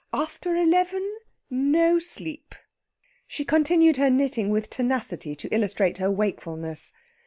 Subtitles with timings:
[0.13, 1.07] After eleven
[1.51, 2.55] no sleep!"
[3.27, 6.91] She continued her knitting with tenacity to illustrate her wakefulness.